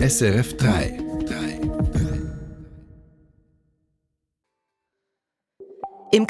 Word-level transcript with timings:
SRF 0.00 0.56
3. 0.56 0.99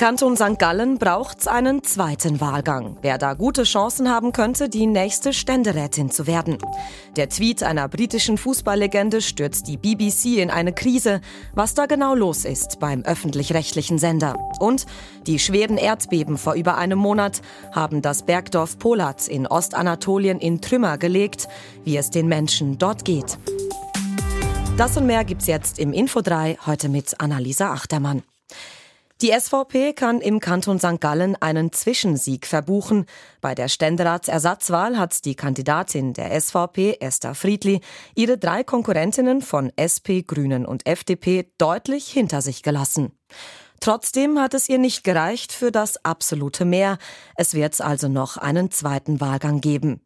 Kanton 0.00 0.34
St. 0.34 0.58
Gallen 0.58 0.96
braucht's 0.96 1.46
einen 1.46 1.84
zweiten 1.84 2.40
Wahlgang. 2.40 2.96
Wer 3.02 3.18
da 3.18 3.34
gute 3.34 3.64
Chancen 3.64 4.08
haben 4.08 4.32
könnte, 4.32 4.70
die 4.70 4.86
nächste 4.86 5.34
Ständerätin 5.34 6.10
zu 6.10 6.26
werden. 6.26 6.56
Der 7.16 7.28
Tweet 7.28 7.62
einer 7.62 7.86
britischen 7.86 8.38
Fußballlegende 8.38 9.20
stürzt 9.20 9.68
die 9.68 9.76
BBC 9.76 10.38
in 10.38 10.48
eine 10.48 10.72
Krise. 10.72 11.20
Was 11.52 11.74
da 11.74 11.84
genau 11.84 12.14
los 12.14 12.46
ist 12.46 12.80
beim 12.80 13.02
öffentlich-rechtlichen 13.02 13.98
Sender. 13.98 14.36
Und 14.58 14.86
die 15.26 15.38
schweren 15.38 15.76
Erdbeben 15.76 16.38
vor 16.38 16.54
über 16.54 16.78
einem 16.78 16.98
Monat 16.98 17.42
haben 17.70 18.00
das 18.00 18.22
Bergdorf 18.22 18.78
Polat 18.78 19.28
in 19.28 19.46
Ostanatolien 19.46 20.38
in 20.38 20.62
Trümmer 20.62 20.96
gelegt, 20.96 21.46
wie 21.84 21.98
es 21.98 22.08
den 22.08 22.26
Menschen 22.26 22.78
dort 22.78 23.04
geht. 23.04 23.36
Das 24.78 24.96
und 24.96 25.04
mehr 25.04 25.24
gibt's 25.24 25.46
jetzt 25.46 25.78
im 25.78 25.92
Info 25.92 26.22
3, 26.22 26.56
heute 26.64 26.88
mit 26.88 27.20
Annalisa 27.20 27.70
Achtermann. 27.70 28.22
Die 29.22 29.38
SVP 29.38 29.92
kann 29.92 30.22
im 30.22 30.40
Kanton 30.40 30.78
St. 30.78 30.98
Gallen 30.98 31.36
einen 31.42 31.72
Zwischensieg 31.72 32.46
verbuchen. 32.46 33.04
Bei 33.42 33.54
der 33.54 33.68
Ständeratsersatzwahl 33.68 34.96
hat 34.96 35.26
die 35.26 35.34
Kandidatin 35.34 36.14
der 36.14 36.40
SVP, 36.40 36.96
Esther 37.00 37.34
Friedli, 37.34 37.82
ihre 38.14 38.38
drei 38.38 38.64
Konkurrentinnen 38.64 39.42
von 39.42 39.72
SP, 39.76 40.24
Grünen 40.26 40.64
und 40.64 40.86
FDP 40.86 41.52
deutlich 41.58 42.06
hinter 42.06 42.40
sich 42.40 42.62
gelassen. 42.62 43.12
Trotzdem 43.80 44.38
hat 44.38 44.54
es 44.54 44.70
ihr 44.70 44.78
nicht 44.78 45.04
gereicht 45.04 45.52
für 45.52 45.70
das 45.70 46.02
absolute 46.02 46.64
Mehr. 46.64 46.96
Es 47.36 47.52
wird 47.52 47.78
also 47.82 48.08
noch 48.08 48.38
einen 48.38 48.70
zweiten 48.70 49.20
Wahlgang 49.20 49.60
geben. 49.60 50.00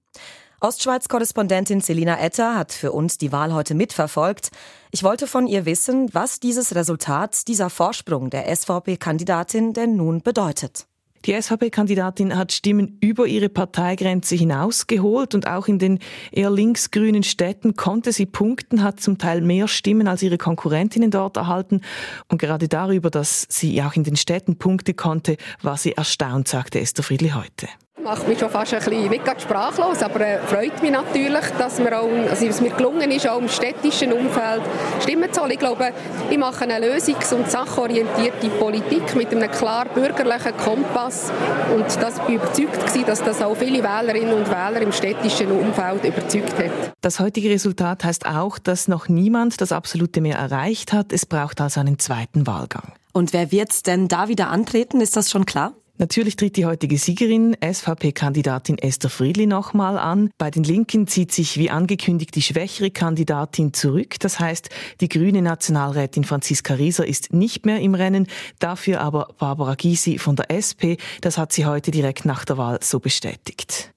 Ostschweiz-Korrespondentin 0.64 1.82
Selina 1.82 2.18
Etter 2.18 2.56
hat 2.56 2.73
für 2.73 2.92
uns 2.92 3.18
die 3.18 3.32
Wahl 3.32 3.52
heute 3.52 3.74
mitverfolgt. 3.74 4.48
Ich 4.92 5.02
wollte 5.02 5.27
von 5.27 5.46
ihr 5.46 5.66
wissen, 5.66 6.09
was 6.14 6.40
dieses 6.40 6.74
Resultat, 6.74 7.48
dieser 7.48 7.68
Vorsprung 7.68 8.30
der 8.30 8.46
SVP-Kandidatin 8.56 9.74
denn 9.74 9.96
nun 9.96 10.23
bedeutet. 10.23 10.87
Die 11.26 11.38
SVP-Kandidatin 11.38 12.34
hat 12.34 12.52
Stimmen 12.52 12.96
über 13.02 13.26
ihre 13.26 13.51
Parteigrenze 13.51 14.37
hinausgeholt 14.37 15.34
und 15.34 15.46
auch 15.46 15.68
in 15.68 15.79
den 15.79 15.98
eher 16.32 16.51
linksgrünen 16.51 17.24
Städten 17.24 17.76
konnte 17.76 18.12
sie 18.12 18.24
punkten, 18.24 18.82
hat 18.82 19.01
zum 19.01 19.18
Teil 19.18 19.43
mehr 19.43 19.68
Stimmen 19.68 20.09
als 20.09 20.23
ihre 20.23 20.38
Konkurrentinnen 20.38 21.10
dort 21.10 21.37
erhalten. 21.37 21.82
Und 22.28 22.38
gerade 22.38 22.68
darüber, 22.68 23.10
dass 23.10 23.46
sie 23.51 23.82
auch 23.82 23.96
in 23.96 24.04
den 24.04 24.16
Städten 24.16 24.56
Punkte 24.56 24.95
konnte, 24.95 25.37
war 25.60 25.76
sie 25.76 25.93
erstaunt, 25.93 26.49
sagte 26.49 26.80
Esther 26.80 27.02
Friedli 27.02 27.32
heute 27.32 27.68
macht 28.05 28.29
mich 28.29 28.38
schon 28.38 28.51
fast 28.51 28.74
ein 28.74 28.80
bisschen 28.80 29.09
nicht 29.09 29.41
sprachlos, 29.41 30.02
aber 30.02 30.21
äh, 30.21 30.38
freut 30.47 30.80
mich 30.83 30.93
natürlich, 30.93 31.45
dass, 31.59 31.79
mir 31.79 31.99
auch, 31.99 32.09
also, 32.30 32.46
es 32.46 32.61
mir 32.61 32.71
gelungen 32.71 33.11
ist, 33.11 33.27
auch 33.27 33.41
im 33.41 33.49
städtischen 33.49 34.13
Umfeld 34.13 34.63
Stimmen 35.02 35.33
zu 35.33 35.41
holen. 35.41 35.52
Ich 35.52 35.59
glaube, 35.59 35.91
ich 36.30 36.38
mache 36.38 36.65
eine 36.65 36.87
lösungs- 36.87 37.33
und 37.35 37.51
sachorientierte 37.51 38.49
Politik 38.51 39.16
mit 39.16 39.33
einem 39.33 39.51
klar 39.51 39.87
bürgerlichen 39.87 40.57
Kompass 40.59 41.33
und 41.74 41.87
das 42.01 42.21
bin 42.27 42.37
überzeugt 42.37 42.87
gewesen, 42.87 43.07
dass 43.07 43.23
das 43.23 43.41
auch 43.41 43.57
viele 43.57 43.83
Wählerinnen 43.83 44.35
und 44.35 44.51
Wähler 44.51 44.83
im 44.83 44.93
städtischen 44.93 45.51
Umfeld 45.51 46.05
überzeugt 46.05 46.59
hat. 46.59 46.93
Das 47.01 47.21
heutige 47.21 47.51
Resultat 47.51 48.05
heißt 48.05 48.27
auch, 48.27 48.59
dass 48.59 48.87
noch 48.87 49.09
niemand 49.09 49.61
das 49.61 49.73
absolute 49.73 50.21
Mehr 50.21 50.37
erreicht 50.37 50.93
hat. 50.93 51.13
Es 51.13 51.24
braucht 51.24 51.61
also 51.61 51.80
einen 51.80 51.99
zweiten 51.99 52.46
Wahlgang. 52.46 52.93
Und 53.13 53.33
wer 53.33 53.51
wird 53.51 53.87
denn 53.87 54.09
da 54.09 54.29
wieder 54.29 54.49
antreten? 54.49 55.01
Ist 55.01 55.16
das 55.16 55.30
schon 55.30 55.46
klar? 55.46 55.73
Natürlich 55.96 56.34
tritt 56.34 56.56
die 56.56 56.66
heutige 56.66 56.98
Siegerin, 56.98 57.56
SVP-Kandidatin 57.62 58.78
Esther 58.78 59.10
Friedli, 59.10 59.46
nochmal 59.46 59.96
an. 59.96 60.30
Bei 60.38 60.50
den 60.50 60.64
Linken 60.64 61.06
zieht 61.06 61.30
sich 61.30 61.56
wie 61.56 61.70
angekündigt 61.70 62.34
die 62.34 62.42
schwächere 62.42 62.90
Kandidatin 62.90 63.73
zurück. 63.73 64.16
Das 64.19 64.41
heißt, 64.41 64.70
die 65.00 65.09
grüne 65.09 65.41
Nationalrätin 65.41 66.25
Franziska 66.25 66.75
Rieser 66.75 67.06
ist 67.06 67.32
nicht 67.32 67.65
mehr 67.65 67.78
im 67.78 67.94
Rennen, 67.94 68.26
dafür 68.59 69.00
aber 69.03 69.28
Barbara 69.38 69.76
Gysi 69.76 70.19
von 70.19 70.34
der 70.34 70.50
SP. 70.50 70.99
Das 71.21 71.38
hat 71.38 71.53
sie 71.53 71.65
heute 71.65 71.93
direkt 71.93 72.25
nach 72.25 72.44
der 72.44 72.59
Wahl 72.59 72.81
so 72.83 72.99
bestätigt. 72.99 73.94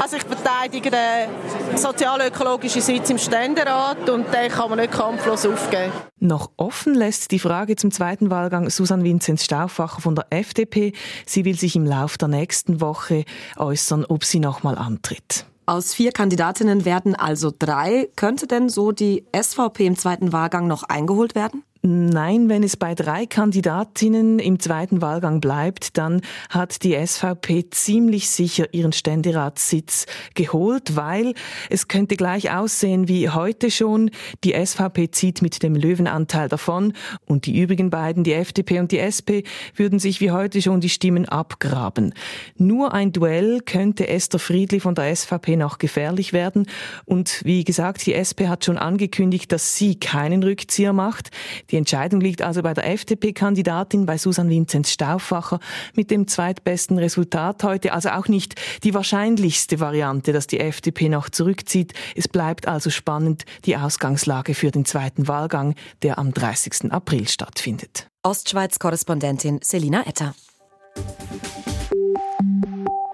Also 0.00 0.16
ich 0.16 0.22
verteidige 0.22 0.90
den 0.90 1.76
sozial-ökologischen 1.76 2.82
Sitz 2.82 3.10
im 3.10 3.18
Ständerat 3.18 4.08
und 4.08 4.26
den 4.32 4.50
kann 4.50 4.70
man 4.70 4.78
nicht 4.78 4.92
kampflos 4.92 5.46
aufgeben. 5.46 5.92
Noch 6.20 6.50
offen 6.56 6.94
lässt 6.94 7.30
die 7.30 7.38
Frage 7.38 7.76
zum 7.76 7.90
zweiten 7.90 8.30
Wahlgang 8.30 8.70
Susan 8.70 9.04
Vinzenz 9.04 9.44
Stauffacher 9.44 10.00
von 10.00 10.14
der 10.14 10.26
FDP. 10.30 10.92
Sie 11.26 11.44
will 11.44 11.58
sich 11.58 11.76
im 11.76 11.84
Lauf 11.84 12.18
der 12.18 12.28
nächsten 12.28 12.80
Woche 12.80 13.24
äußern, 13.56 14.04
ob 14.04 14.24
sie 14.24 14.40
nochmal 14.40 14.76
antritt. 14.78 15.46
Aus 15.66 15.92
vier 15.92 16.12
Kandidatinnen 16.12 16.84
werden 16.86 17.14
also 17.14 17.52
drei. 17.56 18.08
Könnte 18.16 18.46
denn 18.46 18.70
so 18.70 18.90
die 18.90 19.26
SVP 19.38 19.84
im 19.84 19.96
zweiten 19.96 20.32
Wahlgang 20.32 20.66
noch 20.66 20.84
eingeholt 20.84 21.34
werden? 21.34 21.62
Nein, 21.82 22.48
wenn 22.48 22.64
es 22.64 22.76
bei 22.76 22.96
drei 22.96 23.26
Kandidatinnen 23.26 24.40
im 24.40 24.58
zweiten 24.58 25.00
Wahlgang 25.00 25.40
bleibt, 25.40 25.96
dann 25.96 26.22
hat 26.50 26.82
die 26.82 26.94
SVP 26.94 27.70
ziemlich 27.70 28.28
sicher 28.30 28.66
ihren 28.74 28.92
Ständeratssitz 28.92 30.06
geholt, 30.34 30.96
weil 30.96 31.34
es 31.70 31.86
könnte 31.86 32.16
gleich 32.16 32.50
aussehen 32.50 33.06
wie 33.06 33.30
heute 33.30 33.70
schon. 33.70 34.10
Die 34.42 34.54
SVP 34.54 35.12
zieht 35.12 35.40
mit 35.40 35.62
dem 35.62 35.76
Löwenanteil 35.76 36.48
davon 36.48 36.94
und 37.26 37.46
die 37.46 37.60
übrigen 37.60 37.90
beiden, 37.90 38.24
die 38.24 38.32
FDP 38.32 38.80
und 38.80 38.90
die 38.90 38.98
SP, 38.98 39.46
würden 39.76 40.00
sich 40.00 40.20
wie 40.20 40.32
heute 40.32 40.60
schon 40.60 40.80
die 40.80 40.88
Stimmen 40.88 41.28
abgraben. 41.28 42.12
Nur 42.56 42.92
ein 42.92 43.12
Duell 43.12 43.60
könnte 43.60 44.08
Esther 44.08 44.40
Friedli 44.40 44.80
von 44.80 44.96
der 44.96 45.14
SVP 45.14 45.54
noch 45.54 45.78
gefährlich 45.78 46.32
werden 46.32 46.66
und 47.04 47.40
wie 47.44 47.62
gesagt, 47.62 48.04
die 48.04 48.14
SP 48.18 48.48
hat 48.48 48.64
schon 48.64 48.78
angekündigt, 48.78 49.52
dass 49.52 49.76
sie 49.76 49.94
keinen 49.94 50.42
Rückzieher 50.42 50.92
macht. 50.92 51.30
Die 51.70 51.76
Entscheidung 51.76 52.20
liegt 52.20 52.42
also 52.42 52.62
bei 52.62 52.72
der 52.74 52.90
FDP-Kandidatin, 52.90 54.06
bei 54.06 54.16
Susan 54.16 54.48
Vinzenz 54.48 54.90
Stauffacher, 54.90 55.60
mit 55.94 56.10
dem 56.10 56.26
zweitbesten 56.26 56.98
Resultat 56.98 57.62
heute. 57.62 57.92
Also 57.92 58.10
auch 58.10 58.28
nicht 58.28 58.54
die 58.84 58.94
wahrscheinlichste 58.94 59.80
Variante, 59.80 60.32
dass 60.32 60.46
die 60.46 60.60
FDP 60.60 61.08
noch 61.08 61.28
zurückzieht. 61.28 61.92
Es 62.16 62.28
bleibt 62.28 62.66
also 62.66 62.90
spannend 62.90 63.44
die 63.64 63.76
Ausgangslage 63.76 64.54
für 64.54 64.70
den 64.70 64.84
zweiten 64.84 65.28
Wahlgang, 65.28 65.74
der 66.02 66.18
am 66.18 66.32
30. 66.32 66.90
April 66.90 67.28
stattfindet. 67.28 68.08
Ostschweiz-Korrespondentin 68.22 69.60
Selina 69.62 70.06
Etter. 70.06 70.34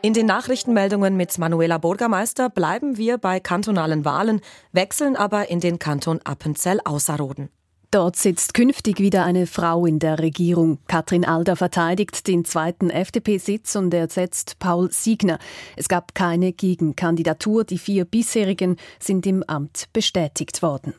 In 0.02 0.12
den 0.12 0.26
Nachrichtenmeldungen 0.26 1.16
mit 1.16 1.38
Manuela 1.38 1.78
Burgermeister 1.78 2.50
bleiben 2.50 2.98
wir 2.98 3.16
bei 3.16 3.40
kantonalen 3.40 4.04
Wahlen, 4.04 4.42
wechseln 4.72 5.16
aber 5.16 5.48
in 5.48 5.60
den 5.60 5.78
Kanton 5.78 6.20
Appenzell-Ausserrhoden. 6.22 7.48
Dort 7.94 8.16
sitzt 8.16 8.54
künftig 8.54 8.98
wieder 8.98 9.24
eine 9.24 9.46
Frau 9.46 9.86
in 9.86 10.00
der 10.00 10.18
Regierung. 10.18 10.78
Katrin 10.88 11.24
Alder 11.24 11.54
verteidigt 11.54 12.26
den 12.26 12.44
zweiten 12.44 12.90
FDP-Sitz 12.90 13.76
und 13.76 13.94
ersetzt 13.94 14.58
Paul 14.58 14.90
Siegner. 14.90 15.38
Es 15.76 15.86
gab 15.86 16.12
keine 16.12 16.52
Gegenkandidatur. 16.52 17.62
Die 17.62 17.78
vier 17.78 18.04
bisherigen 18.04 18.78
sind 18.98 19.26
im 19.26 19.44
Amt 19.44 19.84
bestätigt 19.92 20.60
worden. 20.60 20.94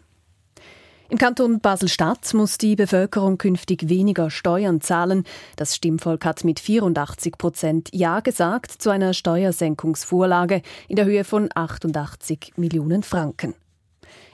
Im 1.09 1.17
Kanton 1.17 1.59
Basel-Stadt 1.59 2.33
muss 2.33 2.57
die 2.57 2.77
Bevölkerung 2.77 3.37
künftig 3.37 3.89
weniger 3.89 4.29
Steuern 4.29 4.79
zahlen. 4.79 5.25
Das 5.57 5.75
Stimmvolk 5.75 6.23
hat 6.23 6.45
mit 6.45 6.61
84 6.61 7.37
Prozent 7.37 7.89
Ja 7.91 8.21
gesagt 8.21 8.71
zu 8.71 8.89
einer 8.89 9.13
Steuersenkungsvorlage 9.13 10.61
in 10.87 10.95
der 10.95 11.03
Höhe 11.03 11.25
von 11.25 11.49
88 11.53 12.53
Millionen 12.55 13.03
Franken. 13.03 13.53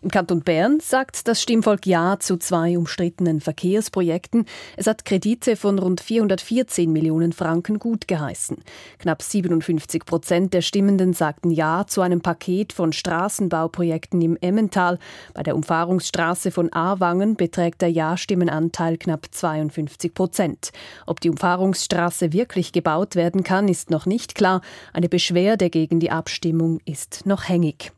Im 0.04 0.10
Kanton 0.10 0.42
Bern 0.42 0.80
sagt 0.80 1.28
das 1.28 1.44
Stimmvolk 1.44 1.86
Ja 1.86 2.18
zu 2.20 2.38
zwei 2.38 2.76
umstrittenen 2.76 3.40
Verkehrsprojekten. 3.40 4.46
Es 4.76 4.88
hat 4.88 5.06
Kredite 5.06 5.56
von 5.56 5.78
rund 5.78 6.02
414 6.02 6.92
Millionen 6.92 7.34
Franken 7.34 7.78
gut 7.78 8.08
geheißen. 8.08 8.58
Knapp 8.98 9.22
57 9.22 10.04
Prozent 10.04 10.56
der 10.56 10.64
Stimmenden 10.64 11.14
sagten 11.14 11.52
Ja 11.52 11.86
zu 11.86 12.02
einem 12.02 12.22
Paket 12.22 12.74
von 12.74 12.94
Straßenbauprojekten 12.94 14.20
im 14.24 14.38
Emmental. 14.42 14.98
Bei 15.36 15.44
der 15.44 15.56
Umfahrungsstraße 15.56 16.50
von 16.50 16.74
Aarwangen 16.74 17.36
beträgt 17.36 17.84
der 17.84 17.92
Ja-Stimmenanteil 17.92 18.98
knapp 18.98 19.28
52 19.30 20.16
Prozent. 20.16 20.72
Ob 21.06 21.20
die 21.20 21.30
Umfahrungsstraße 21.30 22.34
wirklich 22.34 22.72
gebaut 22.72 23.16
werden 23.16 23.44
kann, 23.44 23.68
ist 23.68 23.92
noch 23.92 24.08
nicht 24.08 24.34
klar. 24.34 24.62
Eine 24.94 25.10
Beschwerde 25.10 25.70
gegen 25.70 26.00
die 26.00 26.10
Abstimmung 26.10 26.80
ist 26.86 27.28
noch 27.28 27.48
hängig. 27.48 27.92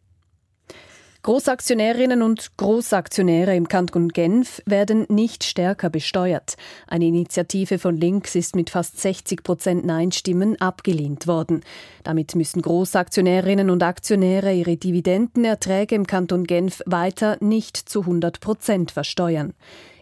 Großaktionärinnen 1.23 2.21
und 2.21 2.57
Großaktionäre 2.57 3.55
im 3.55 3.69
Kanton 3.69 4.09
Genf 4.09 4.61
werden 4.65 5.05
nicht 5.07 5.45
stärker 5.45 5.89
besteuert. 5.89 6.57
Eine 6.85 7.05
Initiative 7.05 7.79
von 7.79 7.95
Links 7.95 8.35
ist 8.35 8.57
mit 8.57 8.69
fast 8.69 8.99
60 8.99 9.41
Prozent 9.41 9.85
Nein-Stimmen 9.85 10.59
abgelehnt 10.59 11.25
worden. 11.25 11.61
Damit 12.03 12.35
müssen 12.35 12.61
Großaktionärinnen 12.61 13.69
und 13.69 13.83
Aktionäre 13.83 14.53
ihre 14.53 14.75
Dividendenerträge 14.75 15.95
im 15.95 16.07
Kanton 16.07 16.43
Genf 16.43 16.81
weiter 16.85 17.37
nicht 17.39 17.77
zu 17.77 18.01
100 18.01 18.41
Prozent 18.41 18.91
versteuern. 18.91 19.53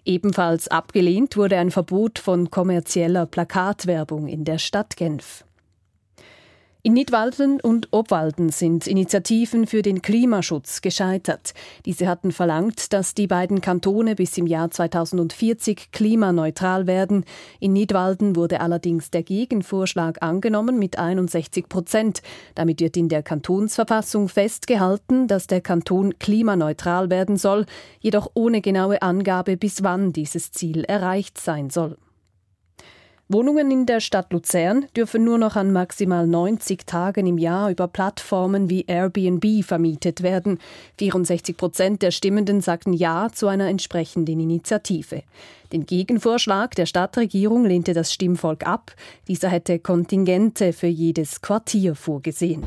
Ebenfalls 0.03 0.69
abgelehnt 0.69 1.38
wurde 1.38 1.59
ein 1.59 1.69
Verbot 1.69 2.17
von 2.17 2.50
kommerzieller 2.50 3.27
Plakatwerbung 3.27 4.27
in 4.27 4.44
der 4.44 4.57
Stadt 4.57 4.97
Genf. 4.97 5.45
In 6.83 6.93
Nidwalden 6.93 7.61
und 7.61 7.89
Obwalden 7.91 8.49
sind 8.49 8.87
Initiativen 8.87 9.67
für 9.67 9.83
den 9.83 10.01
Klimaschutz 10.01 10.81
gescheitert. 10.81 11.53
Diese 11.85 12.07
hatten 12.07 12.31
verlangt, 12.31 12.91
dass 12.91 13.13
die 13.13 13.27
beiden 13.27 13.61
Kantone 13.61 14.15
bis 14.15 14.35
im 14.39 14.47
Jahr 14.47 14.71
2040 14.71 15.91
klimaneutral 15.91 16.87
werden. 16.87 17.23
In 17.59 17.73
Nidwalden 17.73 18.35
wurde 18.35 18.61
allerdings 18.61 19.11
der 19.11 19.21
Gegenvorschlag 19.21 20.23
angenommen 20.23 20.79
mit 20.79 20.97
61 20.97 21.69
Prozent. 21.69 22.23
Damit 22.55 22.81
wird 22.81 22.97
in 22.97 23.09
der 23.09 23.21
Kantonsverfassung 23.21 24.27
festgehalten, 24.27 25.27
dass 25.27 25.45
der 25.45 25.61
Kanton 25.61 26.17
klimaneutral 26.17 27.11
werden 27.11 27.37
soll, 27.37 27.67
jedoch 27.99 28.31
ohne 28.33 28.61
genaue 28.61 29.03
Angabe, 29.03 29.55
bis 29.55 29.83
wann 29.83 30.13
dieses 30.13 30.51
Ziel 30.51 30.83
erreicht 30.85 31.39
sein 31.39 31.69
soll. 31.69 31.95
Wohnungen 33.33 33.71
in 33.71 33.85
der 33.85 34.01
Stadt 34.01 34.33
Luzern 34.33 34.87
dürfen 34.97 35.23
nur 35.23 35.37
noch 35.37 35.55
an 35.55 35.71
maximal 35.71 36.27
90 36.27 36.85
Tagen 36.85 37.25
im 37.25 37.37
Jahr 37.37 37.71
über 37.71 37.87
Plattformen 37.87 38.69
wie 38.69 38.83
Airbnb 38.87 39.63
vermietet 39.63 40.21
werden. 40.21 40.59
64 40.97 41.55
Prozent 41.55 42.01
der 42.01 42.11
Stimmenden 42.11 42.59
sagten 42.59 42.91
Ja 42.91 43.29
zu 43.31 43.47
einer 43.47 43.69
entsprechenden 43.69 44.41
Initiative. 44.41 45.23
Den 45.71 45.85
Gegenvorschlag 45.85 46.75
der 46.75 46.85
Stadtregierung 46.85 47.63
lehnte 47.63 47.93
das 47.93 48.11
Stimmvolk 48.11 48.67
ab. 48.67 48.93
Dieser 49.29 49.47
hätte 49.47 49.79
Kontingente 49.79 50.73
für 50.73 50.87
jedes 50.87 51.39
Quartier 51.39 51.95
vorgesehen. 51.95 52.65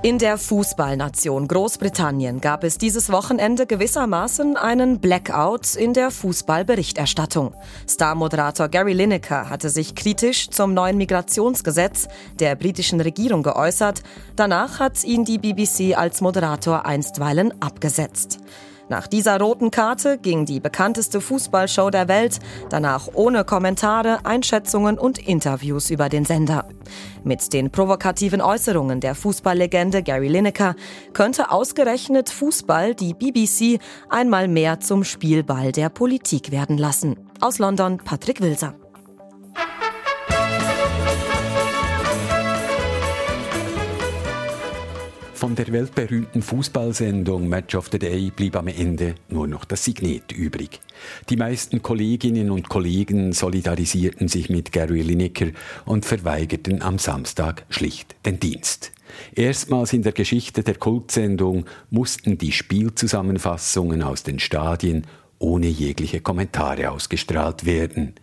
In 0.00 0.18
der 0.18 0.38
Fußballnation 0.38 1.48
Großbritannien 1.48 2.40
gab 2.40 2.62
es 2.62 2.78
dieses 2.78 3.10
Wochenende 3.10 3.66
gewissermaßen 3.66 4.56
einen 4.56 5.00
Blackout 5.00 5.74
in 5.74 5.92
der 5.92 6.12
Fußballberichterstattung. 6.12 7.52
Star-Moderator 7.88 8.68
Gary 8.68 8.92
Lineker 8.92 9.50
hatte 9.50 9.70
sich 9.70 9.96
kritisch 9.96 10.50
zum 10.50 10.72
neuen 10.72 10.98
Migrationsgesetz 10.98 12.06
der 12.38 12.54
britischen 12.54 13.00
Regierung 13.00 13.42
geäußert. 13.42 14.04
Danach 14.36 14.78
hat 14.78 15.02
ihn 15.02 15.24
die 15.24 15.38
BBC 15.38 15.98
als 15.98 16.20
Moderator 16.20 16.86
einstweilen 16.86 17.60
abgesetzt. 17.60 18.38
Nach 18.88 19.06
dieser 19.06 19.38
roten 19.38 19.70
Karte 19.70 20.18
ging 20.18 20.46
die 20.46 20.60
bekannteste 20.60 21.20
Fußballshow 21.20 21.90
der 21.90 22.08
Welt 22.08 22.38
danach 22.70 23.08
ohne 23.12 23.44
Kommentare, 23.44 24.24
Einschätzungen 24.24 24.98
und 24.98 25.18
Interviews 25.18 25.90
über 25.90 26.08
den 26.08 26.24
Sender. 26.24 26.66
Mit 27.22 27.52
den 27.52 27.70
provokativen 27.70 28.40
Äußerungen 28.40 29.00
der 29.00 29.14
Fußballlegende 29.14 30.02
Gary 30.02 30.28
Lineker 30.28 30.74
könnte 31.12 31.50
ausgerechnet 31.50 32.30
Fußball 32.30 32.94
die 32.94 33.12
BBC 33.12 33.80
einmal 34.08 34.48
mehr 34.48 34.80
zum 34.80 35.04
Spielball 35.04 35.72
der 35.72 35.90
Politik 35.90 36.50
werden 36.50 36.78
lassen. 36.78 37.16
Aus 37.40 37.58
London 37.58 37.98
Patrick 37.98 38.40
Wilser. 38.40 38.74
Von 45.38 45.54
der 45.54 45.70
weltberühmten 45.70 46.42
Fußballsendung 46.42 47.48
Match 47.48 47.76
of 47.76 47.90
the 47.92 47.98
Day 48.00 48.32
blieb 48.34 48.56
am 48.56 48.66
Ende 48.66 49.14
nur 49.28 49.46
noch 49.46 49.64
das 49.64 49.84
Signet 49.84 50.32
übrig. 50.32 50.80
Die 51.28 51.36
meisten 51.36 51.80
Kolleginnen 51.80 52.50
und 52.50 52.68
Kollegen 52.68 53.32
solidarisierten 53.32 54.26
sich 54.26 54.50
mit 54.50 54.72
Gary 54.72 55.02
Lineker 55.02 55.50
und 55.84 56.04
verweigerten 56.04 56.82
am 56.82 56.98
Samstag 56.98 57.64
schlicht 57.68 58.16
den 58.26 58.40
Dienst. 58.40 58.90
Erstmals 59.32 59.92
in 59.92 60.02
der 60.02 60.10
Geschichte 60.10 60.64
der 60.64 60.74
Kultsendung 60.74 61.66
mussten 61.88 62.36
die 62.36 62.50
Spielzusammenfassungen 62.50 64.02
aus 64.02 64.24
den 64.24 64.40
Stadien 64.40 65.06
ohne 65.38 65.68
jegliche 65.68 66.20
Kommentare 66.20 66.90
ausgestrahlt 66.90 67.64
werden. 67.64 68.14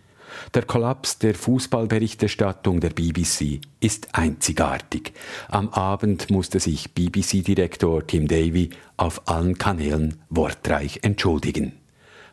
Der 0.54 0.62
Kollaps 0.62 1.18
der 1.18 1.34
Fußballberichterstattung 1.34 2.80
der 2.80 2.90
BBC 2.90 3.60
ist 3.80 4.08
einzigartig. 4.12 5.12
Am 5.48 5.68
Abend 5.70 6.30
musste 6.30 6.60
sich 6.60 6.94
BBC-Direktor 6.94 8.06
Tim 8.06 8.28
Davy 8.28 8.70
auf 8.96 9.28
allen 9.28 9.58
Kanälen 9.58 10.20
wortreich 10.30 11.00
entschuldigen. 11.02 11.72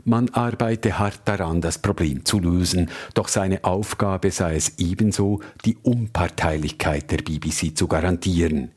Man 0.06 0.28
arbeite 0.32 1.00
hart 1.00 1.22
daran, 1.24 1.62
das 1.62 1.78
Problem 1.78 2.26
zu 2.26 2.38
lösen, 2.40 2.90
doch 3.14 3.30
seine 3.30 3.64
Aufgabe 3.64 4.32
sei 4.32 4.56
es 4.58 4.74
ebenso, 4.78 5.40
die 5.64 5.78
Unparteilichkeit 5.82 7.10
der 7.10 7.20
BBC 7.20 7.78
zu 7.78 7.88
garantieren. 7.88 8.72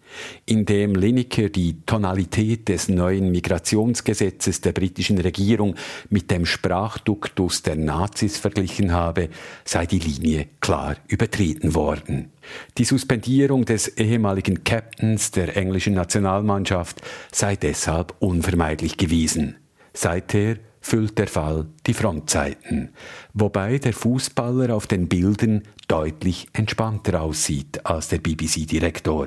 Indem 0.44 0.94
Lineker 0.94 1.48
die 1.48 1.82
Tonalität 1.84 2.68
des 2.68 2.88
neuen 2.88 3.32
Migrationsgesetzes 3.32 4.60
der 4.60 4.70
britischen 4.70 5.18
Regierung 5.18 5.74
mit 6.10 6.30
dem 6.30 6.46
Sprachduktus 6.46 7.62
der 7.62 7.74
Nazis 7.74 8.38
verglichen 8.38 8.92
habe, 8.92 9.28
sei 9.64 9.84
die 9.84 9.98
Linie 9.98 10.46
klar 10.60 10.94
übertreten 11.08 11.74
worden. 11.74 12.30
Die 12.78 12.84
Suspendierung 12.84 13.64
des 13.64 13.88
ehemaligen 13.88 14.62
Captains 14.62 15.32
der 15.32 15.56
englischen 15.56 15.94
Nationalmannschaft 15.94 17.02
sei 17.32 17.56
deshalb 17.56 18.14
unvermeidlich 18.20 18.96
gewesen. 18.96 19.56
Seither 19.92 20.58
füllt 20.86 21.18
der 21.18 21.26
Fall 21.26 21.66
die 21.88 21.94
Frontseiten, 21.94 22.90
wobei 23.34 23.78
der 23.78 23.92
Fußballer 23.92 24.72
auf 24.72 24.86
den 24.86 25.08
Bildern 25.08 25.62
deutlich 25.88 26.46
entspannter 26.52 27.22
aussieht 27.22 27.84
als 27.84 28.06
der 28.06 28.18
BBC-Direktor. 28.18 29.26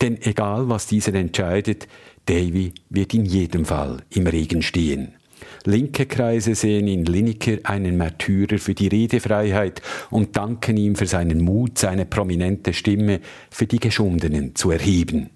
Denn 0.00 0.20
egal 0.20 0.68
was 0.68 0.88
dieser 0.88 1.14
entscheidet, 1.14 1.86
Davy 2.26 2.72
wird 2.90 3.14
in 3.14 3.24
jedem 3.24 3.64
Fall 3.64 4.02
im 4.10 4.26
Regen 4.26 4.62
stehen. 4.62 5.14
Linke 5.64 6.06
Kreise 6.06 6.56
sehen 6.56 6.88
in 6.88 7.04
Lineker 7.04 7.58
einen 7.62 7.96
Märtyrer 7.96 8.58
für 8.58 8.74
die 8.74 8.88
Redefreiheit 8.88 9.82
und 10.10 10.36
danken 10.36 10.76
ihm 10.76 10.96
für 10.96 11.06
seinen 11.06 11.40
Mut, 11.40 11.78
seine 11.78 12.04
prominente 12.04 12.72
Stimme 12.72 13.20
für 13.50 13.66
die 13.66 13.78
Geschundenen 13.78 14.56
zu 14.56 14.72
erheben. 14.72 15.30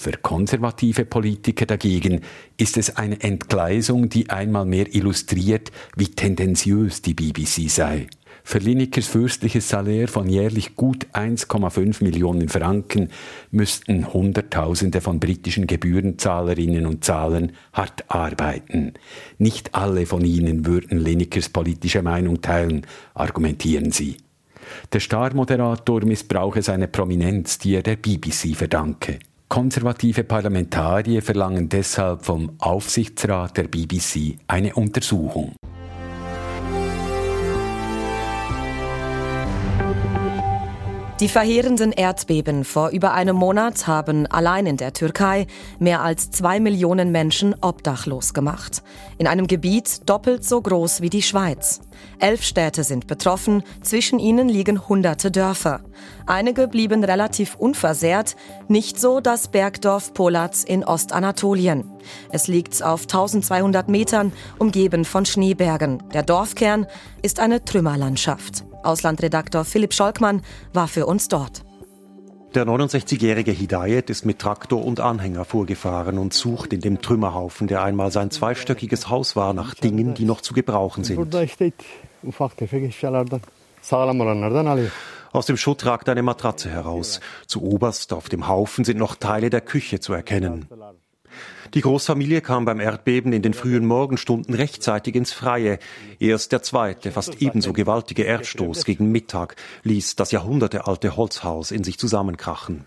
Für 0.00 0.12
konservative 0.12 1.04
Politiker 1.04 1.66
dagegen 1.66 2.22
ist 2.56 2.78
es 2.78 2.96
eine 2.96 3.20
Entgleisung, 3.20 4.08
die 4.08 4.30
einmal 4.30 4.64
mehr 4.64 4.94
illustriert, 4.94 5.70
wie 5.94 6.06
tendenziös 6.06 7.02
die 7.02 7.12
BBC 7.12 7.68
sei. 7.68 8.06
Für 8.42 8.60
Linekers 8.60 9.08
fürstliches 9.08 9.68
Salär 9.68 10.08
von 10.08 10.26
jährlich 10.26 10.74
gut 10.74 11.06
1,5 11.12 12.02
Millionen 12.02 12.48
Franken 12.48 13.10
müssten 13.50 14.10
Hunderttausende 14.10 15.02
von 15.02 15.20
britischen 15.20 15.66
Gebührenzahlerinnen 15.66 16.86
und 16.86 17.04
Zahlern 17.04 17.52
hart 17.74 18.04
arbeiten. 18.08 18.94
Nicht 19.36 19.74
alle 19.74 20.06
von 20.06 20.24
ihnen 20.24 20.64
würden 20.64 20.98
Linekers 20.98 21.50
politische 21.50 22.00
Meinung 22.00 22.40
teilen, 22.40 22.86
argumentieren 23.12 23.92
sie. 23.92 24.16
Der 24.94 25.00
Star-Moderator 25.00 26.06
missbrauche 26.06 26.62
seine 26.62 26.88
Prominenz, 26.88 27.58
die 27.58 27.74
er 27.74 27.82
der 27.82 27.96
BBC 27.96 28.56
verdanke. 28.56 29.18
Konservative 29.50 30.22
Parlamentarier 30.22 31.22
verlangen 31.22 31.68
deshalb 31.68 32.24
vom 32.24 32.52
Aufsichtsrat 32.60 33.56
der 33.56 33.64
BBC 33.64 34.38
eine 34.46 34.76
Untersuchung. 34.76 35.56
Die 41.20 41.28
verheerenden 41.28 41.92
Erdbeben 41.92 42.64
vor 42.64 42.88
über 42.88 43.12
einem 43.12 43.36
Monat 43.36 43.86
haben 43.86 44.26
allein 44.26 44.64
in 44.64 44.78
der 44.78 44.94
Türkei 44.94 45.46
mehr 45.78 46.00
als 46.00 46.30
zwei 46.30 46.60
Millionen 46.60 47.12
Menschen 47.12 47.54
obdachlos 47.60 48.32
gemacht. 48.32 48.82
In 49.18 49.26
einem 49.26 49.46
Gebiet 49.46 50.08
doppelt 50.08 50.46
so 50.46 50.62
groß 50.62 51.02
wie 51.02 51.10
die 51.10 51.20
Schweiz. 51.20 51.82
Elf 52.20 52.42
Städte 52.42 52.84
sind 52.84 53.06
betroffen, 53.06 53.64
zwischen 53.82 54.18
ihnen 54.18 54.48
liegen 54.48 54.88
hunderte 54.88 55.30
Dörfer. 55.30 55.82
Einige 56.24 56.68
blieben 56.68 57.04
relativ 57.04 57.54
unversehrt, 57.54 58.34
nicht 58.68 58.98
so 58.98 59.20
das 59.20 59.48
Bergdorf 59.48 60.14
Polatz 60.14 60.64
in 60.64 60.84
Ostanatolien. 60.84 61.84
Es 62.30 62.48
liegt 62.48 62.82
auf 62.82 63.02
1200 63.02 63.90
Metern, 63.90 64.32
umgeben 64.58 65.04
von 65.04 65.26
Schneebergen. 65.26 66.02
Der 66.14 66.22
Dorfkern 66.22 66.86
ist 67.20 67.40
eine 67.40 67.62
Trümmerlandschaft. 67.62 68.64
Auslandredaktor 68.82 69.64
Philipp 69.64 69.94
Scholkmann 69.94 70.42
war 70.72 70.88
für 70.88 71.06
uns 71.06 71.28
dort. 71.28 71.62
Der 72.54 72.64
69-jährige 72.64 73.52
Hidayet 73.52 74.10
ist 74.10 74.26
mit 74.26 74.40
Traktor 74.40 74.84
und 74.84 74.98
Anhänger 74.98 75.44
vorgefahren 75.44 76.18
und 76.18 76.34
sucht 76.34 76.72
in 76.72 76.80
dem 76.80 77.00
Trümmerhaufen, 77.00 77.68
der 77.68 77.84
einmal 77.84 78.10
sein 78.10 78.32
zweistöckiges 78.32 79.08
Haus 79.08 79.36
war, 79.36 79.52
nach 79.52 79.74
Dingen, 79.74 80.14
die 80.14 80.24
noch 80.24 80.40
zu 80.40 80.52
gebrauchen 80.52 81.04
sind. 81.04 81.32
Aus 85.32 85.46
dem 85.46 85.56
Schutt 85.56 85.86
ragt 85.86 86.08
eine 86.08 86.22
Matratze 86.24 86.70
heraus. 86.70 87.20
Zu 87.46 87.62
oberst 87.62 88.12
auf 88.12 88.28
dem 88.28 88.48
Haufen 88.48 88.84
sind 88.84 88.98
noch 88.98 89.14
Teile 89.14 89.48
der 89.48 89.60
Küche 89.60 90.00
zu 90.00 90.12
erkennen. 90.12 90.66
Die 91.74 91.80
Großfamilie 91.80 92.40
kam 92.40 92.64
beim 92.64 92.80
Erdbeben 92.80 93.32
in 93.32 93.42
den 93.42 93.54
frühen 93.54 93.86
Morgenstunden 93.86 94.54
rechtzeitig 94.54 95.14
ins 95.14 95.32
Freie. 95.32 95.78
Erst 96.18 96.52
der 96.52 96.62
zweite, 96.62 97.12
fast 97.12 97.40
ebenso 97.40 97.72
gewaltige 97.72 98.24
Erdstoß 98.24 98.84
gegen 98.84 99.12
Mittag 99.12 99.56
ließ 99.84 100.16
das 100.16 100.32
jahrhundertealte 100.32 101.16
Holzhaus 101.16 101.70
in 101.70 101.84
sich 101.84 101.98
zusammenkrachen. 101.98 102.84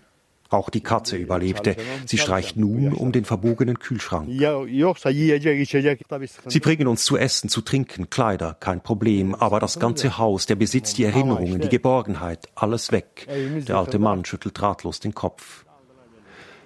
Auch 0.50 0.70
die 0.70 0.82
Katze 0.82 1.16
überlebte. 1.16 1.76
Sie 2.06 2.18
streicht 2.18 2.56
nun 2.56 2.92
um 2.92 3.12
den 3.12 3.24
verbogenen 3.24 3.78
Kühlschrank. 3.78 4.28
Sie 4.28 6.60
bringen 6.60 6.86
uns 6.86 7.04
zu 7.04 7.16
essen, 7.16 7.48
zu 7.48 7.60
trinken, 7.60 8.10
Kleider, 8.10 8.56
kein 8.60 8.80
Problem. 8.80 9.34
Aber 9.34 9.58
das 9.58 9.80
ganze 9.80 10.18
Haus, 10.18 10.46
der 10.46 10.56
Besitz, 10.56 10.94
die 10.94 11.04
Erinnerungen, 11.04 11.60
die 11.60 11.68
Geborgenheit, 11.68 12.48
alles 12.54 12.92
weg. 12.92 13.26
Der 13.66 13.76
alte 13.76 13.98
Mann 13.98 14.24
schüttelt 14.24 14.60
ratlos 14.62 15.00
den 15.00 15.14
Kopf. 15.14 15.63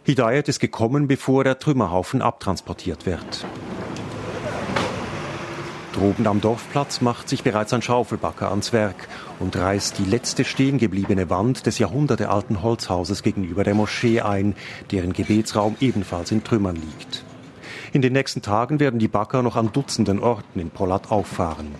Hidayat 0.09 0.49
ist 0.49 0.59
gekommen, 0.59 1.07
bevor 1.07 1.45
der 1.45 1.59
Trümmerhaufen 1.59 2.23
abtransportiert 2.23 3.05
wird. 3.05 3.45
Droben 5.93 6.27
am 6.27 6.41
Dorfplatz 6.41 7.03
macht 7.03 7.29
sich 7.29 7.43
bereits 7.43 7.75
ein 7.75 7.83
Schaufelbacker 7.83 8.49
ans 8.49 8.73
Werk 8.73 9.07
und 9.38 9.55
reißt 9.55 9.99
die 9.99 10.07
letzte 10.07 10.47
stehengebliebene 10.47 11.29
Wand 11.29 11.67
des 11.67 11.79
jahrhundertealten 11.79 12.62
Holzhauses 12.62 13.23
gegenüber 13.23 13.65
der 13.65 13.75
Moschee 13.75 14.23
ein, 14.23 14.57
deren 14.93 15.12
Gebetsraum 15.12 15.77
ebenfalls 15.79 16.33
in 16.33 16.43
Trümmern 16.43 16.77
liegt. 16.77 17.23
In 17.93 18.00
den 18.00 18.15
nächsten 18.15 18.41
Tagen 18.41 18.81
werden 18.81 18.99
die 18.99 19.09
Backer 19.09 19.43
noch 19.43 19.57
an 19.57 19.73
Dutzenden 19.73 20.21
Orten 20.21 20.59
in 20.59 20.71
Polat 20.71 21.11
auffahren. 21.11 21.75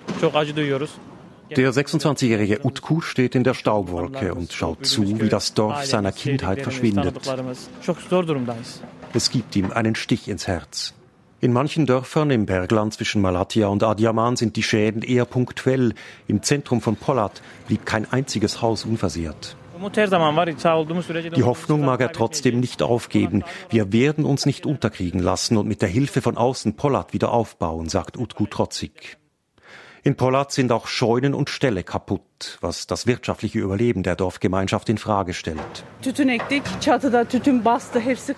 Der 1.57 1.73
26-jährige 1.73 2.65
Utku 2.65 3.01
steht 3.01 3.35
in 3.35 3.45
der 3.45 3.55
Staubwolke 3.55 4.35
und 4.35 4.53
schaut 4.53 4.87
zu, 4.87 5.21
wie 5.21 5.29
das 5.29 5.55
Dorf 5.55 5.85
seiner 5.85 6.13
Kindheit 6.13 6.63
verschwindet. 6.63 7.17
Es 9.15 9.31
gibt 9.31 9.57
ihm 9.57 9.73
einen 9.73 9.95
Stich 9.95 10.29
ins 10.29 10.47
Herz. 10.47 10.95
In 11.41 11.53
manchen 11.53 11.87
Dörfern 11.87 12.31
im 12.31 12.47
Bergland 12.47 12.95
zwischen 12.95 13.23
Malatya 13.23 13.69
und 13.69 13.85
Adiaman 13.85 14.35
sind 14.35 14.57
die 14.57 14.63
Schäden 14.63 15.03
eher 15.03 15.25
punktuell. 15.25 15.95
Im 16.27 16.43
Zentrum 16.43 16.81
von 16.81 16.97
Polat 16.97 17.43
blieb 17.69 17.87
kein 17.87 18.11
einziges 18.11 18.61
Haus 18.61 18.85
unversehrt. 18.85 19.57
Die 21.37 21.45
Hoffnung 21.45 21.85
mag 21.85 22.01
er 22.01 22.11
trotzdem 22.11 22.59
nicht 22.59 22.83
aufgeben. 22.83 23.45
Wir 23.71 23.93
werden 23.93 24.25
uns 24.25 24.47
nicht 24.47 24.67
unterkriegen 24.67 25.21
lassen 25.21 25.57
und 25.57 25.69
mit 25.69 25.81
der 25.81 25.89
Hilfe 25.89 26.21
von 26.21 26.37
außen 26.37 26.75
Polat 26.75 27.13
wieder 27.13 27.31
aufbauen, 27.31 27.89
sagt 27.89 28.19
Utku 28.19 28.47
trotzig. 28.47 29.19
In 30.05 30.17
Polat 30.17 30.53
sind 30.53 30.71
auch 30.71 30.87
Scheunen 30.87 31.35
und 31.35 31.51
Ställe 31.51 31.83
kaputt, 31.83 32.59
was 32.61 32.87
das 32.87 33.07
wirtschaftliche 33.07 33.59
Überleben 33.59 34.03
der 34.03 34.15
Dorfgemeinschaft 34.15 34.89
in 34.89 34.99
Frage 34.99 35.35
stellt. 35.35 35.85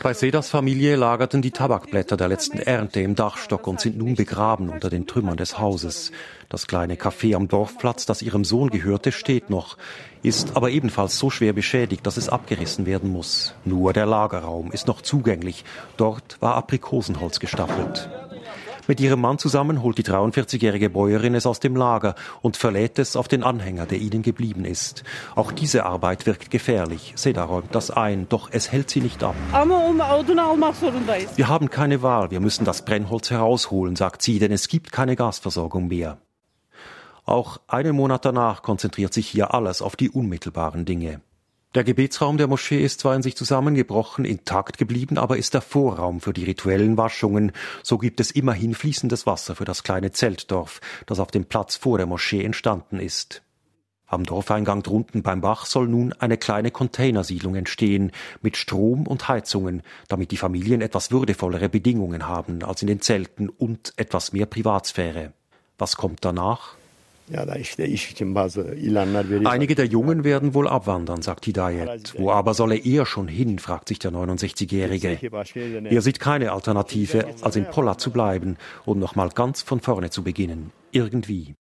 Bei 0.03 0.15
Sedas 0.15 0.49
Familie 0.49 0.97
lagerten 0.97 1.43
die 1.43 1.51
Tabakblätter 1.51 2.17
der 2.17 2.29
letzten 2.29 2.59
Ernte 2.59 3.01
im 3.01 3.15
Dachstock 3.15 3.67
und 3.67 3.81
sind 3.81 3.99
nun 3.99 4.15
begraben 4.15 4.71
unter 4.71 4.89
den 4.89 5.07
Trümmern 5.07 5.37
des 5.37 5.59
Hauses. 5.59 6.13
Das 6.49 6.67
kleine 6.67 6.95
Café 6.95 7.37
am 7.37 7.47
Dorfplatz, 7.47 8.07
das 8.07 8.23
ihrem 8.23 8.45
Sohn 8.45 8.71
gehörte, 8.71 9.13
steht 9.13 9.51
noch, 9.51 9.77
ist 10.23 10.57
aber 10.57 10.71
ebenfalls 10.71 11.19
so 11.19 11.31
schwer 11.31 11.53
beschädigt, 11.53 12.07
dass 12.07 12.17
es 12.17 12.29
abgerissen 12.29 12.87
werden 12.87 13.11
muss. 13.11 13.55
Nur 13.65 13.93
der 13.93 14.07
Lagerraum 14.07 14.73
ist 14.73 14.87
noch 14.87 15.03
zugänglich. 15.03 15.65
Dort 15.97 16.39
war 16.41 16.55
Aprikosenholz 16.57 17.39
gestapelt. 17.39 18.09
Mit 18.87 19.01
ihrem 19.01 19.21
Mann 19.21 19.39
zusammen 19.39 19.83
holt 19.83 19.99
die 19.99 20.05
43-jährige 20.05 20.91
Bäuerin 20.91 21.35
es 21.35 21.47
aus 21.47 21.61
dem 21.61 21.77
Lager 21.77 22.15
und 22.43 22.57
verlädt 22.57 22.99
es 22.99 23.17
auf 23.17 23.29
den 23.29 23.43
Anhänger, 23.43 23.87
der 23.87 23.99
ihnen 23.99 24.23
geblieben 24.23 24.65
ist. 24.65 25.05
Auch 25.35 25.53
diese 25.53 25.87
Arbeit 25.87 26.27
wirkt 26.27 26.51
gefährlich. 26.51 27.13
Seda 27.17 27.45
räumt 27.45 27.75
das 27.75 27.91
ein, 27.91 28.29
doch 28.29 28.49
es 28.53 28.73
hält 28.73 28.91
sie 28.91 29.01
nicht 29.01 29.23
ab. 29.23 29.35
Wir 31.37 31.49
haben 31.49 31.71
keine 31.71 32.03
Wahl, 32.03 32.31
wir 32.31 32.41
müssen 32.41 32.65
das 32.65 32.85
Brennholz 32.85 33.31
herausholen, 33.31 33.97
sagt 33.97 34.23
sie, 34.23 34.39
denn 34.39 34.53
es 34.53 34.69
gibt 34.69 34.93
keine 34.93 35.17
Gasversorgung 35.17 35.89
mehr. 35.89 36.19
Auch 37.25 37.61
einen 37.69 37.95
Monat 37.95 38.25
danach 38.25 38.63
konzentriert 38.63 39.15
sich 39.15 39.29
hier 39.29 39.55
alles 39.55 39.83
auf 39.83 39.95
die 39.95 40.11
unmittelbaren 40.11 40.85
Dinge. 40.85 41.21
Der 41.77 41.85
Gebetsraum 41.85 42.37
der 42.37 42.49
Moschee 42.49 42.83
ist 42.83 42.99
zwar 42.99 43.15
in 43.15 43.23
sich 43.23 43.37
zusammengebrochen, 43.37 44.25
intakt 44.25 44.77
geblieben, 44.77 45.19
aber 45.19 45.37
ist 45.37 45.55
der 45.55 45.61
Vorraum 45.61 46.21
für 46.21 46.33
die 46.33 46.43
rituellen 46.43 46.97
Waschungen. 46.97 47.53
So 47.85 47.97
gibt 47.97 48.19
es 48.19 48.33
immerhin 48.33 48.75
fließendes 48.75 49.25
Wasser 49.25 49.55
für 49.55 49.65
das 49.65 49.85
kleine 49.85 50.11
Zeltdorf, 50.11 50.81
das 51.07 51.21
auf 51.21 51.31
dem 51.31 51.45
Platz 51.45 51.77
vor 51.77 51.97
der 51.97 52.09
Moschee 52.09 52.43
entstanden 52.43 52.99
ist. 52.99 53.43
Am 54.09 54.25
Dorfeingang 54.25 54.83
drunten 54.83 55.23
beim 55.23 55.43
Bach 55.43 55.65
soll 55.65 55.87
nun 55.87 56.13
eine 56.15 56.37
kleine 56.37 56.73
Containersiedlung 56.73 57.55
entstehen, 57.55 58.11
mit 58.43 58.57
Strom 58.57 59.07
und 59.07 59.29
Heizungen, 59.29 59.83
damit 60.09 60.33
die 60.33 60.37
Familien 60.37 60.81
etwas 60.81 61.13
würdevollere 61.13 61.69
Bedingungen 61.69 62.27
haben 62.27 62.65
als 62.65 62.83
in 62.83 62.89
den 62.89 63.01
Zelten 63.01 63.49
und 63.49 63.93
etwas 63.97 64.33
mehr 64.33 64.47
Privatsphäre. 64.47 65.35
Was 65.79 65.95
kommt 65.95 66.25
danach? 66.25 66.80
Einige 69.45 69.75
der 69.75 69.87
Jungen 69.87 70.25
werden 70.25 70.55
wohl 70.55 70.69
abwandern, 70.69 71.23
sagt 71.23 71.45
Hidayet. 71.45 72.15
Wo 72.19 72.31
aber 72.31 72.55
soll 72.55 72.73
er 72.73 72.85
eher 72.85 73.07
schon 73.07 73.29
hin, 73.29 73.59
fragt 73.59 73.89
sich 73.89 73.99
der 73.99 74.11
69-Jährige. 74.13 75.19
Er 75.85 76.03
sieht 76.03 76.21
keine 76.21 76.53
Alternative, 76.53 77.27
als 77.43 77.57
in 77.57 77.67
Polla 77.67 77.99
zu 77.99 78.11
bleiben 78.11 78.57
und 78.85 78.99
nochmal 78.99 79.31
ganz 79.31 79.63
von 79.63 79.81
vorne 79.81 80.11
zu 80.11 80.23
beginnen. 80.23 80.73
Irgendwie. 80.93 81.55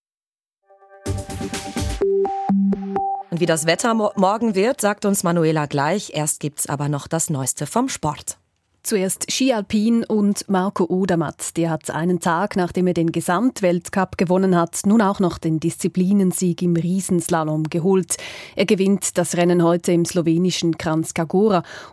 Und 3.30 3.38
wie 3.38 3.46
das 3.46 3.66
Wetter 3.66 3.94
morgen 3.94 4.56
wird, 4.56 4.80
sagt 4.80 5.04
uns 5.04 5.22
Manuela 5.22 5.66
gleich. 5.66 6.10
Erst 6.14 6.40
gibt's 6.40 6.68
aber 6.68 6.88
noch 6.88 7.06
das 7.06 7.30
Neueste 7.30 7.66
vom 7.66 7.88
Sport. 7.88 8.39
Zuerst 8.82 9.30
Ski 9.30 9.52
Alpin 9.52 10.04
und 10.04 10.48
Marco 10.48 10.84
Odermatt. 10.84 11.56
Der 11.58 11.68
hat 11.68 11.90
einen 11.90 12.18
Tag, 12.18 12.56
nachdem 12.56 12.86
er 12.86 12.94
den 12.94 13.12
Gesamtweltcup 13.12 14.16
gewonnen 14.16 14.56
hat, 14.56 14.80
nun 14.86 15.02
auch 15.02 15.20
noch 15.20 15.36
den 15.36 15.60
Disziplinensieg 15.60 16.62
im 16.62 16.74
Riesenslalom 16.74 17.64
geholt. 17.64 18.16
Er 18.56 18.64
gewinnt 18.64 19.18
das 19.18 19.36
Rennen 19.36 19.62
heute 19.62 19.92
im 19.92 20.06
slowenischen 20.06 20.78
Kranjska 20.78 21.28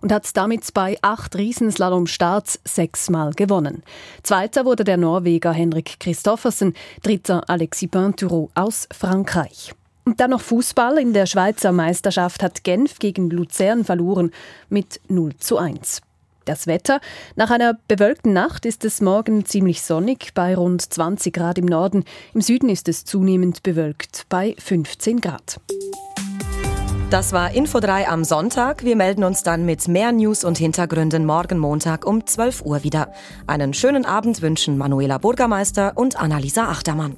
und 0.01 0.11
hat 0.11 0.35
damit 0.37 0.73
bei 0.73 0.97
acht 1.01 1.35
Riesenslalom-Starts 1.35 2.61
sechsmal 2.63 3.33
gewonnen. 3.33 3.83
Zweiter 4.23 4.63
wurde 4.63 4.85
der 4.85 4.97
Norweger 4.97 5.51
Henrik 5.51 5.99
Christoffersen, 5.99 6.73
dritter 7.03 7.49
Alexis 7.49 7.89
Pinturo 7.89 8.49
aus 8.55 8.87
Frankreich. 8.97 9.73
Und 10.05 10.21
dann 10.21 10.31
noch 10.31 10.39
Fußball. 10.39 10.99
In 10.99 11.11
der 11.11 11.25
Schweizer 11.25 11.73
Meisterschaft 11.73 12.41
hat 12.41 12.63
Genf 12.63 12.99
gegen 12.99 13.29
Luzern 13.29 13.83
verloren 13.83 14.31
mit 14.69 15.01
0 15.09 15.35
zu 15.35 15.57
1. 15.57 16.01
Das 16.47 16.65
Wetter. 16.65 17.01
Nach 17.35 17.51
einer 17.51 17.77
bewölkten 17.89 18.31
Nacht 18.31 18.65
ist 18.65 18.85
es 18.85 19.01
morgen 19.01 19.45
ziemlich 19.45 19.81
sonnig 19.81 20.31
bei 20.33 20.55
rund 20.55 20.81
20 20.81 21.33
Grad 21.33 21.57
im 21.57 21.65
Norden. 21.65 22.05
Im 22.33 22.39
Süden 22.39 22.69
ist 22.69 22.87
es 22.87 23.03
zunehmend 23.03 23.63
bewölkt 23.63 24.25
bei 24.29 24.55
15 24.57 25.19
Grad. 25.19 25.59
Das 27.09 27.33
war 27.33 27.51
Info 27.51 27.81
3 27.81 28.07
am 28.07 28.23
Sonntag. 28.23 28.85
Wir 28.85 28.95
melden 28.95 29.25
uns 29.25 29.43
dann 29.43 29.65
mit 29.65 29.89
mehr 29.89 30.13
News 30.13 30.45
und 30.45 30.57
Hintergründen 30.57 31.25
morgen 31.25 31.57
Montag 31.57 32.05
um 32.05 32.25
12 32.25 32.61
Uhr 32.61 32.83
wieder. 32.83 33.11
Einen 33.45 33.73
schönen 33.73 34.05
Abend 34.05 34.41
wünschen 34.41 34.77
Manuela 34.77 35.17
Bürgermeister 35.17 35.93
und 35.95 36.17
Annalisa 36.17 36.69
Achtermann. 36.69 37.17